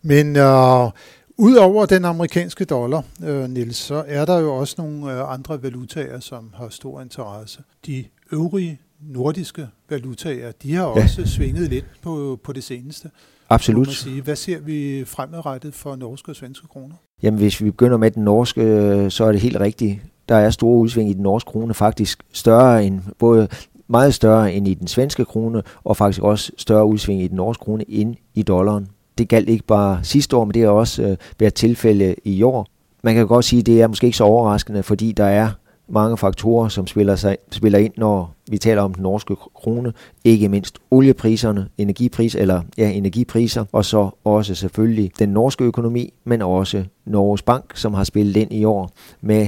Men 0.02 0.36
øh, 0.36 0.92
Udover 1.40 1.86
den 1.86 2.06
amerikanske 2.06 2.66
dollar, 2.66 3.04
øh, 3.26 3.50
Nils, 3.50 3.78
så 3.78 4.04
er 4.08 4.26
der 4.26 4.40
jo 4.40 4.56
også 4.56 4.76
nogle 4.78 5.14
øh, 5.14 5.34
andre 5.34 5.64
valutaer, 5.64 6.20
som 6.20 6.50
har 6.54 6.70
stor 6.70 7.02
interesse. 7.02 7.60
De 7.86 8.06
øvrige 8.32 8.80
nordiske 9.02 9.68
valutaer, 9.90 10.52
de 10.64 10.76
har 10.76 10.84
ja. 10.84 11.04
også 11.04 11.26
svinget 11.26 11.70
lidt 11.70 11.86
på, 12.02 12.40
på 12.44 12.54
det 12.54 12.64
seneste. 12.64 13.10
Absolut. 13.50 13.88
Sige. 13.88 14.22
Hvad 14.22 14.36
ser 14.36 14.60
vi 14.60 15.04
fremadrettet 15.06 15.74
for 15.74 15.96
norske 15.96 16.32
og 16.32 16.36
svenske 16.36 16.68
kroner? 16.68 16.96
Jamen, 17.24 17.40
hvis 17.40 17.62
vi 17.62 17.72
begynder 17.72 17.98
med 17.98 18.12
den 18.12 18.24
norske, 18.24 18.62
øh, 18.62 19.12
så 19.12 19.26
er 19.26 19.32
det 19.32 19.42
helt 19.42 19.60
rigtigt. 19.60 20.00
Der 20.30 20.36
er 20.36 20.50
store 20.50 20.78
udsving 20.78 21.10
i 21.10 21.14
den 21.14 21.24
norske 21.24 21.48
krone, 21.48 21.74
faktisk 21.74 22.24
større 22.34 22.86
end 22.86 23.02
både 23.20 23.48
meget 23.88 24.14
større 24.14 24.54
end 24.54 24.68
i 24.68 24.74
den 24.74 24.88
svenske 24.88 25.26
krone, 25.26 25.64
og 25.84 25.98
faktisk 25.98 26.22
også 26.22 26.52
større 26.58 26.86
udsving 26.86 27.22
i 27.22 27.28
den 27.28 27.36
norske 27.36 27.62
krone 27.62 27.92
end 27.92 28.16
i 28.34 28.44
dollaren. 28.44 28.88
Det 29.18 29.30
galt 29.30 29.50
ikke 29.50 29.66
bare 29.66 30.00
sidste 30.04 30.36
år, 30.36 30.46
men 30.46 30.54
det 30.54 30.62
har 30.62 30.70
også 30.70 31.04
øh, 31.04 31.18
været 31.40 31.54
tilfælde 31.54 32.16
i 32.24 32.44
år. 32.44 32.68
Man 33.04 33.16
kan 33.16 33.28
godt 33.28 33.46
sige, 33.46 33.60
at 33.60 33.66
det 33.66 33.82
er 33.82 33.88
måske 33.88 34.06
ikke 34.06 34.18
så 34.18 34.24
overraskende, 34.24 34.84
fordi 34.84 35.12
der 35.12 35.26
er 35.26 35.50
mange 35.90 36.18
faktorer, 36.18 36.68
som 36.68 36.88
spiller, 36.88 37.16
sig, 37.16 37.38
spiller 37.52 37.80
ind, 37.80 37.94
når 37.98 38.34
vi 38.50 38.58
taler 38.58 38.82
om 38.82 38.94
den 38.94 39.04
norske 39.04 39.36
krone. 39.36 39.94
Ikke 40.24 40.50
mindst 40.50 40.78
oliepriserne, 40.92 41.68
energipris, 41.78 42.36
eller 42.36 42.62
ja, 42.78 42.92
energipriser, 42.92 43.66
og 43.72 43.86
så 43.86 44.10
også 44.24 44.56
selvfølgelig 44.56 45.12
den 45.20 45.30
norske 45.30 45.64
økonomi, 45.64 46.14
men 46.24 46.42
også 46.42 46.84
Norges 47.06 47.42
Bank, 47.42 47.72
som 47.76 47.94
har 47.94 48.04
spillet 48.04 48.38
ind 48.38 48.54
i 48.54 48.66
år 48.66 48.92
med 49.22 49.48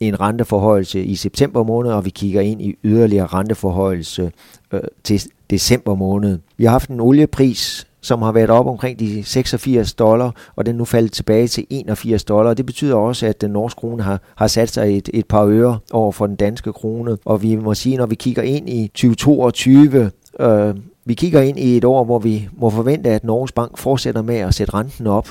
en 0.00 0.20
renteforhøjelse 0.20 1.04
i 1.04 1.14
september 1.14 1.62
måned, 1.62 1.92
og 1.92 2.04
vi 2.04 2.10
kigger 2.10 2.40
ind 2.40 2.62
i 2.62 2.74
yderligere 2.84 3.26
renteforhøjelse 3.26 4.32
øh, 4.72 4.80
til 5.04 5.22
december 5.50 5.94
måned. 5.94 6.38
Vi 6.56 6.64
har 6.64 6.70
haft 6.70 6.90
en 6.90 7.00
oliepris, 7.00 7.86
som 8.00 8.22
har 8.22 8.32
været 8.32 8.50
op 8.50 8.66
omkring 8.66 8.98
de 9.00 9.24
86 9.24 9.94
dollar, 9.94 10.34
og 10.56 10.66
den 10.66 10.74
nu 10.74 10.84
faldet 10.84 11.12
tilbage 11.12 11.48
til 11.48 11.66
81 11.70 12.24
dollar. 12.24 12.54
Det 12.54 12.66
betyder 12.66 12.94
også, 12.94 13.26
at 13.26 13.40
den 13.40 13.50
norske 13.50 13.78
krone 13.78 14.02
har, 14.02 14.20
har 14.36 14.46
sat 14.46 14.68
sig 14.68 14.96
et, 14.96 15.10
et 15.14 15.26
par 15.26 15.46
øre 15.46 15.78
over 15.92 16.12
for 16.12 16.26
den 16.26 16.36
danske 16.36 16.72
krone. 16.72 17.18
Og 17.24 17.42
vi 17.42 17.56
må 17.56 17.74
sige, 17.74 17.96
når 17.96 18.06
vi 18.06 18.14
kigger 18.14 18.42
ind 18.42 18.68
i 18.68 18.88
2022, 18.88 20.10
øh, 20.40 20.74
vi 21.04 21.14
kigger 21.14 21.40
ind 21.40 21.58
i 21.58 21.76
et 21.76 21.84
år, 21.84 22.04
hvor 22.04 22.18
vi 22.18 22.48
må 22.52 22.70
forvente, 22.70 23.10
at 23.10 23.24
Norges 23.24 23.52
Bank 23.52 23.78
fortsætter 23.78 24.22
med 24.22 24.36
at 24.36 24.54
sætte 24.54 24.74
renten 24.74 25.06
op. 25.06 25.28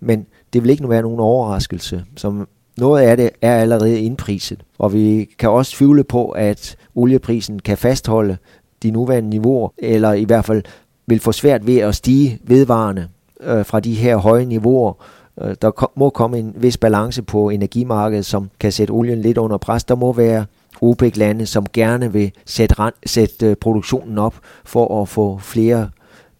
Men 0.00 0.26
det 0.52 0.62
vil 0.62 0.70
ikke 0.70 0.82
nu 0.82 0.88
være 0.88 1.02
nogen 1.02 1.20
overraskelse, 1.20 2.04
som 2.16 2.48
noget 2.78 3.02
af 3.02 3.16
det 3.16 3.30
er 3.42 3.56
allerede 3.56 4.00
indpriset, 4.00 4.64
og 4.78 4.92
vi 4.92 5.28
kan 5.38 5.50
også 5.50 5.76
tvivle 5.76 6.04
på, 6.04 6.28
at 6.28 6.76
olieprisen 6.94 7.58
kan 7.58 7.78
fastholde 7.78 8.36
de 8.82 8.90
nuværende 8.90 9.30
niveauer, 9.30 9.68
eller 9.78 10.12
i 10.12 10.24
hvert 10.24 10.44
fald 10.44 10.62
vil 11.06 11.20
få 11.20 11.32
svært 11.32 11.66
ved 11.66 11.78
at 11.78 11.94
stige 11.94 12.38
vedvarende 12.44 13.08
øh, 13.40 13.64
fra 13.64 13.80
de 13.80 13.94
her 13.94 14.16
høje 14.16 14.44
niveauer. 14.44 14.92
Øh, 15.40 15.54
der 15.62 15.70
kom, 15.70 15.88
må 15.96 16.10
komme 16.10 16.38
en 16.38 16.54
vis 16.56 16.76
balance 16.76 17.22
på 17.22 17.50
energimarkedet, 17.50 18.26
som 18.26 18.50
kan 18.60 18.72
sætte 18.72 18.90
olien 18.90 19.20
lidt 19.20 19.38
under 19.38 19.56
pres. 19.56 19.84
Der 19.84 19.94
må 19.94 20.12
være 20.12 20.46
OPEC-lande, 20.80 21.46
som 21.46 21.66
gerne 21.72 22.12
vil 22.12 22.32
sætte, 22.46 22.76
sætte 23.06 23.46
øh, 23.46 23.56
produktionen 23.56 24.18
op 24.18 24.34
for 24.64 25.02
at 25.02 25.08
få 25.08 25.38
flere 25.38 25.90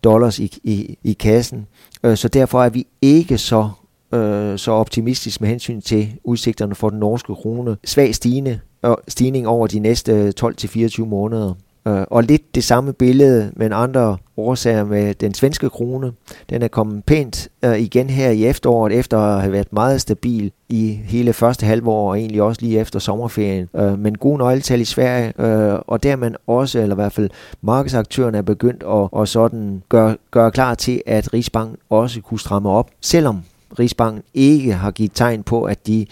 dollars 0.04 0.38
i, 0.38 0.58
i, 0.64 0.98
i 1.04 1.12
kassen. 1.12 1.66
Øh, 2.04 2.16
så 2.16 2.28
derfor 2.28 2.62
er 2.62 2.68
vi 2.68 2.86
ikke 3.02 3.38
så 3.38 3.68
øh, 4.14 4.58
så 4.58 4.70
optimistisk 4.70 5.40
med 5.40 5.48
hensyn 5.48 5.80
til 5.80 6.12
udsigterne 6.24 6.74
for 6.74 6.90
den 6.90 6.98
norske 6.98 7.34
krone. 7.34 7.76
Svag 7.84 8.14
stigende, 8.14 8.60
øh, 8.84 8.94
stigning 9.08 9.48
over 9.48 9.66
de 9.66 9.78
næste 9.78 10.12
øh, 10.12 10.32
12-24 10.40 11.04
måneder. 11.04 11.54
Øh, 11.88 12.04
og 12.10 12.22
lidt 12.22 12.54
det 12.54 12.64
samme 12.64 12.92
billede, 12.92 13.52
men 13.56 13.72
andre 13.72 14.16
årsager 14.36 14.84
med 14.84 15.14
den 15.14 15.34
svenske 15.34 15.70
krone. 15.70 16.12
Den 16.50 16.62
er 16.62 16.68
kommet 16.68 17.04
pænt 17.04 17.48
øh, 17.64 17.78
igen 17.78 18.10
her 18.10 18.30
i 18.30 18.46
efteråret, 18.46 18.92
efter 18.92 19.18
at 19.18 19.40
have 19.40 19.52
været 19.52 19.72
meget 19.72 20.00
stabil 20.00 20.52
i 20.68 21.00
hele 21.04 21.32
første 21.32 21.66
halvår, 21.66 22.10
og 22.10 22.18
egentlig 22.18 22.42
også 22.42 22.62
lige 22.62 22.80
efter 22.80 22.98
sommerferien. 22.98 23.68
Øh, 23.76 23.98
men 23.98 24.18
gode 24.18 24.38
nøgletal 24.38 24.80
i 24.80 24.84
Sverige, 24.84 25.32
øh, 25.40 25.78
og 25.86 26.02
der 26.02 26.16
man 26.16 26.36
også, 26.46 26.78
eller 26.80 26.94
i 26.94 27.00
hvert 27.00 27.12
fald 27.12 27.30
markedsaktørerne 27.62 28.38
er 28.38 28.42
begyndt 28.42 28.82
at, 28.88 29.20
at 29.22 29.28
sådan 29.28 29.82
gøre, 29.88 30.16
gøre 30.30 30.50
klar 30.50 30.74
til, 30.74 31.02
at 31.06 31.34
Rigsbanken 31.34 31.76
også 31.90 32.20
kunne 32.20 32.40
stramme 32.40 32.70
op, 32.70 32.90
selvom 33.00 33.42
Rigsbanken 33.78 34.22
ikke 34.34 34.72
har 34.72 34.90
givet 34.90 35.12
tegn 35.14 35.42
på, 35.42 35.64
at 35.64 35.86
de 35.86 36.06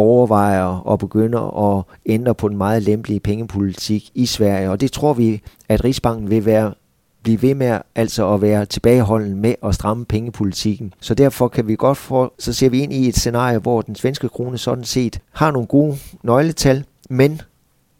overvejer 0.00 0.92
at 0.92 0.98
begynde 0.98 1.38
at 1.38 1.96
ændre 2.06 2.34
på 2.34 2.48
den 2.48 2.56
meget 2.56 2.82
lempelige 2.82 3.20
pengepolitik 3.20 4.10
i 4.14 4.26
Sverige. 4.26 4.70
Og 4.70 4.80
det 4.80 4.92
tror 4.92 5.12
vi, 5.12 5.42
at 5.68 5.84
Rigsbanken 5.84 6.30
vil 6.30 6.44
være 6.44 6.74
blive 7.22 7.42
ved 7.42 7.54
med 7.54 7.78
altså 7.94 8.34
at 8.34 8.42
være 8.42 8.66
tilbageholden 8.66 9.36
med 9.36 9.54
at 9.64 9.74
stramme 9.74 10.04
pengepolitikken. 10.04 10.94
Så 11.00 11.14
derfor 11.14 11.48
kan 11.48 11.68
vi 11.68 11.76
godt 11.76 11.98
få, 11.98 12.32
så 12.38 12.52
ser 12.52 12.68
vi 12.68 12.80
ind 12.80 12.92
i 12.92 13.08
et 13.08 13.16
scenarie, 13.16 13.58
hvor 13.58 13.82
den 13.82 13.94
svenske 13.94 14.28
krone 14.28 14.58
sådan 14.58 14.84
set 14.84 15.20
har 15.32 15.50
nogle 15.50 15.66
gode 15.66 15.96
nøgletal, 16.22 16.84
men 17.10 17.40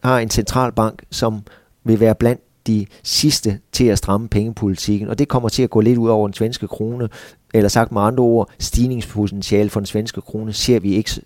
har 0.03 0.19
en 0.19 0.29
centralbank, 0.29 1.03
som 1.11 1.41
vil 1.83 1.99
være 1.99 2.15
blandt 2.15 2.41
de 2.67 2.85
sidste 3.03 3.59
til 3.71 3.85
at 3.85 3.97
stramme 3.97 4.27
pengepolitikken, 4.27 5.09
og 5.09 5.19
det 5.19 5.27
kommer 5.27 5.49
til 5.49 5.63
at 5.63 5.69
gå 5.69 5.81
lidt 5.81 5.97
ud 5.97 6.09
over 6.09 6.27
den 6.27 6.33
svenske 6.33 6.67
krone, 6.67 7.09
eller 7.53 7.69
sagt 7.69 7.91
med 7.91 8.01
andre 8.01 8.23
ord, 8.23 8.49
stigningspotentiale 8.59 9.69
for 9.69 9.79
den 9.79 9.87
svenske 9.87 10.21
krone 10.21 10.53
ser 10.53 10.79
vi 10.79 10.93
ikke 10.93 11.21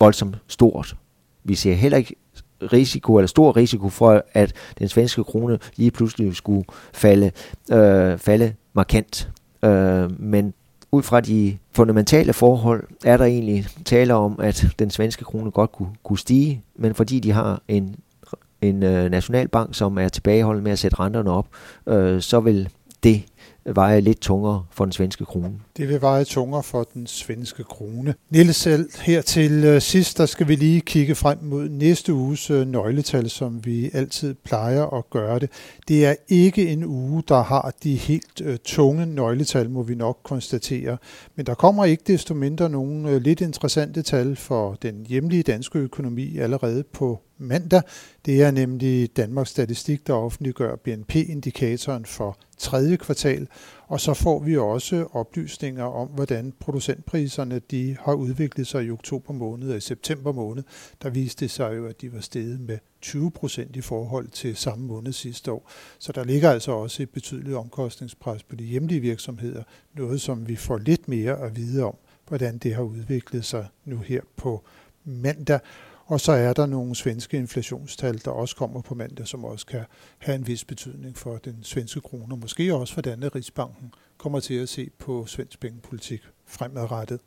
voldsomt 0.00 0.36
stort. 0.48 0.96
Vi 1.44 1.54
ser 1.54 1.74
heller 1.74 1.98
ikke 1.98 2.14
risiko 2.62 3.16
eller 3.16 3.26
stor 3.26 3.56
risiko 3.56 3.88
for, 3.88 4.24
at 4.32 4.52
den 4.78 4.88
svenske 4.88 5.24
krone 5.24 5.58
lige 5.76 5.90
pludselig 5.90 6.36
skulle 6.36 6.64
falde, 6.92 7.30
øh, 7.72 8.18
falde 8.18 8.54
markant. 8.72 9.30
Øh, 9.62 10.20
men 10.20 10.54
ud 10.92 11.02
fra 11.02 11.20
de 11.20 11.58
fundamentale 11.72 12.32
forhold 12.32 12.84
er 13.04 13.16
der 13.16 13.24
egentlig 13.24 13.66
tale 13.84 14.14
om, 14.14 14.40
at 14.40 14.66
den 14.78 14.90
svenske 14.90 15.24
krone 15.24 15.50
godt 15.50 15.72
kunne, 15.72 15.90
kunne 16.02 16.18
stige, 16.18 16.62
men 16.76 16.94
fordi 16.94 17.20
de 17.20 17.32
har 17.32 17.62
en, 17.68 17.96
en 18.62 18.82
øh, 18.82 19.10
nationalbank, 19.10 19.74
som 19.74 19.98
er 19.98 20.08
tilbageholdt 20.08 20.62
med 20.62 20.72
at 20.72 20.78
sætte 20.78 21.00
renterne 21.00 21.30
op, 21.30 21.46
øh, 21.86 22.22
så 22.22 22.40
vil 22.40 22.68
det 23.02 23.22
veje 23.74 24.00
lidt 24.00 24.20
tungere 24.20 24.64
for 24.70 24.84
den 24.84 24.92
svenske 24.92 25.24
krone. 25.24 25.52
Det 25.76 25.88
vil 25.88 26.00
veje 26.00 26.24
tungere 26.24 26.62
for 26.62 26.82
den 26.94 27.06
svenske 27.06 27.64
krone. 27.64 28.14
Niels 28.30 28.56
selv, 28.56 28.90
her 29.00 29.22
til 29.22 29.64
øh, 29.64 29.80
sidst, 29.80 30.18
der 30.18 30.26
skal 30.26 30.48
vi 30.48 30.54
lige 30.56 30.80
kigge 30.80 31.14
frem 31.14 31.38
mod 31.42 31.68
næste 31.68 32.14
uges 32.14 32.50
øh, 32.50 32.66
nøgletal, 32.66 33.30
som 33.30 33.64
vi 33.64 33.90
altid 33.92 34.34
plejer 34.34 34.86
at 34.86 35.10
gøre 35.10 35.38
det. 35.38 35.50
Det 35.88 36.06
er 36.06 36.14
ikke 36.28 36.68
en 36.68 36.84
uge, 36.84 37.22
der 37.28 37.42
har 37.42 37.74
de 37.82 37.96
helt 37.96 38.40
øh, 38.44 38.58
tunge 38.64 39.06
nøgletal, 39.06 39.70
må 39.70 39.82
vi 39.82 39.94
nok 39.94 40.18
konstatere. 40.22 40.96
Men 41.36 41.46
der 41.46 41.54
kommer 41.54 41.84
ikke 41.84 42.02
desto 42.06 42.34
mindre 42.34 42.68
nogle 42.68 43.18
lidt 43.18 43.40
interessante 43.40 44.02
tal 44.02 44.36
for 44.36 44.76
den 44.82 45.06
hjemlige 45.08 45.42
danske 45.42 45.78
økonomi 45.78 46.38
allerede 46.38 46.84
på 46.92 47.20
mandag. 47.38 47.82
Det 48.26 48.42
er 48.42 48.50
nemlig 48.50 49.16
Danmarks 49.16 49.50
Statistik, 49.50 50.06
der 50.06 50.12
offentliggør 50.12 50.76
BNP-indikatoren 50.76 52.04
for 52.04 52.38
tredje 52.58 52.96
kvartal, 52.96 53.48
og 53.86 54.00
så 54.00 54.14
får 54.14 54.38
vi 54.38 54.56
også 54.56 55.06
oplysninger 55.12 55.84
om, 55.84 56.08
hvordan 56.08 56.52
producentpriserne 56.60 57.60
de 57.70 57.96
har 58.00 58.14
udviklet 58.14 58.66
sig 58.66 58.84
i 58.84 58.90
oktober 58.90 59.32
måned 59.32 59.70
og 59.70 59.76
i 59.76 59.80
september 59.80 60.32
måned. 60.32 60.64
Der 61.02 61.10
viste 61.10 61.44
det 61.44 61.50
sig 61.50 61.76
jo, 61.76 61.86
at 61.86 62.00
de 62.00 62.12
var 62.12 62.20
steget 62.20 62.60
med 62.60 62.78
20 63.00 63.30
procent 63.30 63.76
i 63.76 63.80
forhold 63.80 64.28
til 64.28 64.56
samme 64.56 64.86
måned 64.86 65.12
sidste 65.12 65.52
år. 65.52 65.70
Så 65.98 66.12
der 66.12 66.24
ligger 66.24 66.50
altså 66.50 66.72
også 66.72 67.02
et 67.02 67.10
betydeligt 67.10 67.56
omkostningspres 67.56 68.42
på 68.42 68.56
de 68.56 68.64
hjemlige 68.64 69.00
virksomheder, 69.00 69.62
noget 69.94 70.20
som 70.20 70.48
vi 70.48 70.56
får 70.56 70.78
lidt 70.78 71.08
mere 71.08 71.38
at 71.38 71.56
vide 71.56 71.84
om, 71.84 71.96
hvordan 72.28 72.58
det 72.58 72.74
har 72.74 72.82
udviklet 72.82 73.44
sig 73.44 73.66
nu 73.84 73.98
her 73.98 74.20
på 74.36 74.64
mandag. 75.04 75.60
Og 76.06 76.20
så 76.20 76.32
er 76.32 76.52
der 76.52 76.66
nogle 76.66 76.94
svenske 76.94 77.36
inflationstal, 77.36 78.20
der 78.24 78.30
også 78.30 78.56
kommer 78.56 78.80
på 78.80 78.94
mandag, 78.94 79.26
som 79.26 79.44
også 79.44 79.66
kan 79.66 79.84
have 80.18 80.36
en 80.36 80.46
vis 80.46 80.64
betydning 80.64 81.16
for 81.16 81.36
den 81.36 81.58
svenske 81.62 82.00
krone, 82.00 82.34
og 82.34 82.38
måske 82.38 82.74
også 82.74 82.94
hvordan 82.94 83.34
Rigsbanken 83.34 83.92
kommer 84.18 84.40
til 84.40 84.54
at 84.54 84.68
se 84.68 84.90
på 84.98 85.26
svensk 85.26 85.60
pengepolitik 85.60 86.20
fremadrettet. 86.46 87.20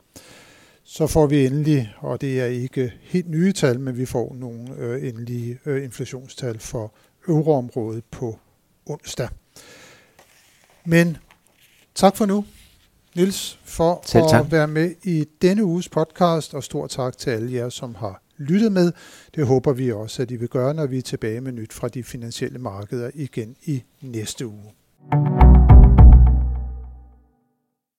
Så 0.84 1.08
får 1.08 1.28
vi 1.28 1.46
endelig, 1.46 1.94
og 1.98 2.22
det 2.22 2.42
er 2.42 2.46
ikke 2.46 2.94
helt 3.02 3.30
nye 3.30 3.54
tal, 3.54 3.80
men 3.80 3.98
vi 3.98 4.06
får 4.06 4.36
nogle 4.36 4.76
øh, 4.78 5.08
endelige 5.08 5.60
øh, 5.66 5.84
inflationstal 5.84 6.60
for 6.60 6.94
euroområdet 7.28 8.04
på 8.12 8.40
onsdag. 8.86 9.30
Men 10.86 11.18
tak 11.96 12.18
for 12.18 12.26
nu, 12.26 12.46
Nils, 13.16 13.60
for 13.64 14.02
Selv 14.06 14.24
tak. 14.30 14.46
at 14.46 14.52
være 14.52 14.68
med 14.68 14.96
i 15.04 15.26
denne 15.42 15.64
uges 15.64 15.90
podcast, 15.90 16.54
og 16.54 16.64
stor 16.64 16.88
tak 16.88 17.18
til 17.18 17.30
alle 17.30 17.54
jer, 17.54 17.70
som 17.70 17.96
har 17.96 18.22
lyttet 18.40 18.72
med. 18.72 18.92
Det 19.36 19.48
håber 19.48 19.74
vi 19.74 19.92
også, 19.92 20.22
at 20.22 20.32
I 20.32 20.36
vil 20.36 20.50
gøre, 20.50 20.74
når 20.74 20.88
vi 20.88 20.98
er 20.98 21.02
tilbage 21.02 21.42
med 21.42 21.52
nyt 21.52 21.74
fra 21.74 21.88
de 21.88 22.04
finansielle 22.04 22.60
markeder 22.60 23.12
igen 23.14 23.56
i 23.66 23.84
næste 24.02 24.48
uge. 24.48 25.59